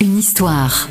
Une 0.00 0.16
histoire. 0.16 0.88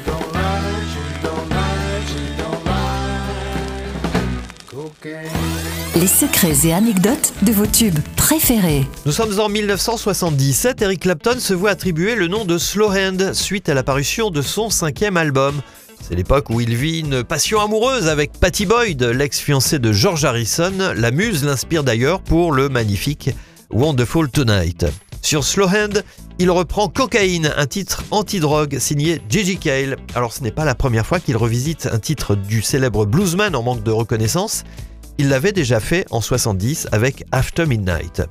Les 5.96 6.08
secrets 6.08 6.68
et 6.68 6.74
anecdotes 6.74 7.32
de 7.44 7.54
vos 7.54 7.66
tubes 7.66 8.00
préférés. 8.18 8.86
Nous 9.06 9.14
sommes 9.14 9.40
en 9.40 9.48
1977. 9.48 10.82
Eric 10.82 11.00
Clapton 11.02 11.40
se 11.40 11.54
voit 11.54 11.70
attribuer 11.70 12.16
le 12.16 12.28
nom 12.28 12.44
de 12.44 12.58
Slow 12.58 12.92
Hand 12.92 13.34
suite 13.34 13.70
à 13.70 13.74
l'apparition 13.74 14.30
de 14.30 14.42
son 14.42 14.70
cinquième 14.70 15.16
album. 15.16 15.62
C'est 16.02 16.16
l'époque 16.16 16.50
où 16.50 16.60
il 16.60 16.76
vit 16.76 17.00
une 17.00 17.24
passion 17.24 17.62
amoureuse 17.62 18.10
avec 18.10 18.34
Patty 18.34 18.66
Boyd, 18.66 19.02
l'ex-fiancée 19.04 19.80
de 19.80 19.94
George 19.94 20.26
Harrison. 20.26 20.74
La 20.98 21.12
muse 21.12 21.46
l'inspire 21.46 21.86
d'ailleurs 21.86 22.20
pour 22.20 22.52
le 22.52 22.68
magnifique 22.68 23.30
Wonderful 23.70 24.30
Tonight. 24.30 24.86
Sur 25.22 25.44
Slow 25.44 25.68
Hand, 25.68 26.04
il 26.38 26.52
reprend 26.52 26.90
Cocaine, 26.90 27.54
un 27.56 27.66
titre 27.66 28.04
anti-drogue 28.12 28.78
signé 28.80 29.22
Gigi 29.30 29.58
Cale. 29.58 29.98
Alors 30.16 30.34
ce 30.34 30.44
n'est 30.44 30.52
pas 30.52 30.66
la 30.66 30.76
première 30.76 31.06
fois 31.06 31.20
qu'il 31.20 31.38
revisite 31.38 31.88
un 31.92 32.00
titre 32.00 32.36
du 32.36 32.62
célèbre 32.62 33.06
bluesman 33.06 33.56
en 33.56 33.64
manque 33.64 33.84
de 33.84 33.92
reconnaissance. 33.92 34.64
Il 35.18 35.30
l'avait 35.30 35.54
déjà 35.54 35.80
fait 35.80 36.06
en 36.10 36.20
70 36.20 36.90
avec 36.92 37.24
After 37.32 37.66
Midnight. 37.66 38.24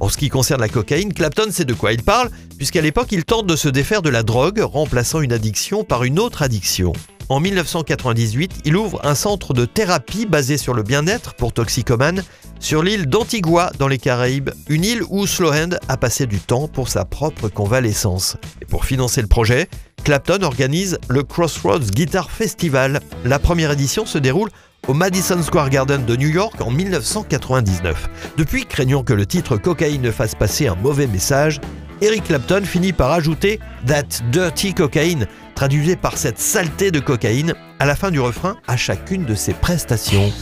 En 0.00 0.10
ce 0.10 0.18
qui 0.18 0.28
concerne 0.28 0.60
la 0.60 0.68
cocaïne, 0.68 1.14
Clapton 1.14 1.50
sait 1.50 1.64
de 1.64 1.72
quoi 1.72 1.94
il 1.94 2.02
parle, 2.02 2.30
puisqu'à 2.58 2.82
l'époque 2.82 3.12
il 3.12 3.24
tente 3.24 3.46
de 3.46 3.56
se 3.56 3.70
défaire 3.70 4.02
de 4.02 4.10
la 4.10 4.22
drogue, 4.22 4.60
remplaçant 4.60 5.22
une 5.22 5.32
addiction 5.32 5.84
par 5.84 6.04
une 6.04 6.18
autre 6.18 6.42
addiction. 6.42 6.92
En 7.30 7.40
1998, 7.40 8.60
il 8.66 8.76
ouvre 8.76 9.00
un 9.04 9.14
centre 9.14 9.54
de 9.54 9.64
thérapie 9.64 10.26
basé 10.26 10.58
sur 10.58 10.74
le 10.74 10.82
bien-être 10.82 11.34
pour 11.34 11.52
toxicomanes 11.52 12.22
sur 12.66 12.82
l'île 12.82 13.06
d'Antigua 13.06 13.70
dans 13.78 13.86
les 13.86 13.96
Caraïbes, 13.96 14.50
une 14.68 14.84
île 14.84 15.04
où 15.08 15.24
Sloan 15.28 15.78
a 15.86 15.96
passé 15.96 16.26
du 16.26 16.40
temps 16.40 16.66
pour 16.66 16.88
sa 16.88 17.04
propre 17.04 17.48
convalescence. 17.48 18.38
Et 18.60 18.64
pour 18.64 18.84
financer 18.84 19.22
le 19.22 19.28
projet, 19.28 19.68
Clapton 20.02 20.42
organise 20.42 20.98
le 21.08 21.22
Crossroads 21.22 21.92
Guitar 21.92 22.28
Festival. 22.28 22.98
La 23.24 23.38
première 23.38 23.70
édition 23.70 24.04
se 24.04 24.18
déroule 24.18 24.50
au 24.88 24.94
Madison 24.94 25.40
Square 25.44 25.70
Garden 25.70 26.04
de 26.04 26.16
New 26.16 26.28
York 26.28 26.60
en 26.60 26.72
1999. 26.72 28.08
Depuis, 28.36 28.66
craignant 28.66 29.04
que 29.04 29.12
le 29.12 29.26
titre 29.26 29.56
Cocaine 29.56 30.02
ne 30.02 30.10
fasse 30.10 30.34
passer 30.34 30.66
un 30.66 30.74
mauvais 30.74 31.06
message, 31.06 31.60
Eric 32.00 32.24
Clapton 32.24 32.62
finit 32.64 32.92
par 32.92 33.12
ajouter 33.12 33.60
That 33.86 34.24
Dirty 34.32 34.74
Cocaine, 34.74 35.28
traduisé 35.54 35.94
par 35.94 36.18
cette 36.18 36.40
saleté 36.40 36.90
de 36.90 36.98
cocaïne, 36.98 37.54
à 37.78 37.86
la 37.86 37.94
fin 37.94 38.10
du 38.10 38.18
refrain 38.18 38.56
à 38.66 38.76
chacune 38.76 39.24
de 39.24 39.36
ses 39.36 39.54
prestations. 39.54 40.32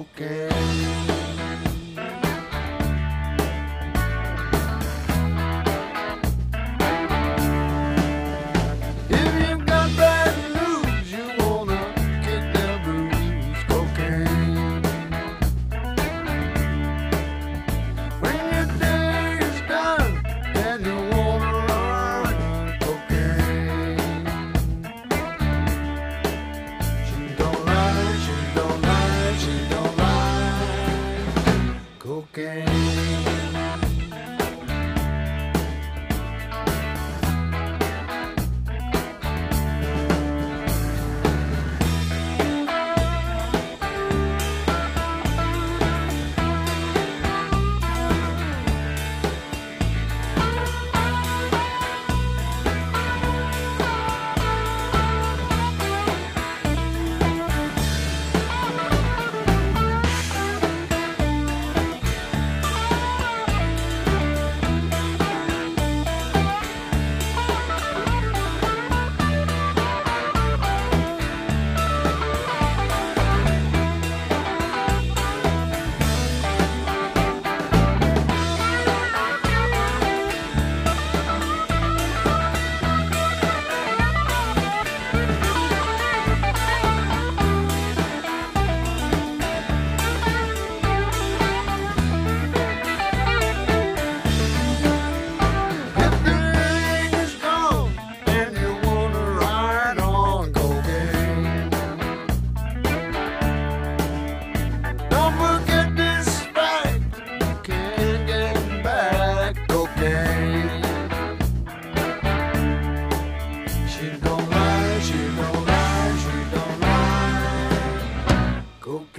okay. 0.00 1.19
Okay. 32.32 32.69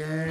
Cocaine. 0.02 0.31